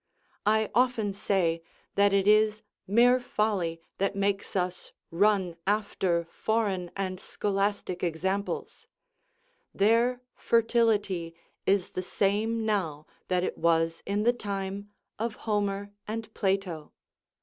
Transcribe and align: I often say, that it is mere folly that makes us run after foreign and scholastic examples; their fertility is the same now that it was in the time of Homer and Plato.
I 0.47 0.71
often 0.73 1.13
say, 1.13 1.61
that 1.93 2.11
it 2.11 2.25
is 2.27 2.63
mere 2.87 3.19
folly 3.19 3.79
that 3.99 4.15
makes 4.15 4.55
us 4.55 4.93
run 5.11 5.57
after 5.67 6.25
foreign 6.31 6.89
and 6.95 7.19
scholastic 7.19 8.01
examples; 8.01 8.87
their 9.75 10.23
fertility 10.33 11.35
is 11.67 11.91
the 11.91 12.01
same 12.01 12.65
now 12.65 13.05
that 13.27 13.43
it 13.43 13.59
was 13.59 14.01
in 14.07 14.23
the 14.23 14.33
time 14.33 14.89
of 15.19 15.35
Homer 15.45 15.91
and 16.07 16.33
Plato. 16.33 16.93